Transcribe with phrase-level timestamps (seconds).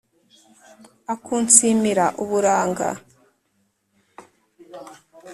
[1.13, 2.89] akunsimira uburanga,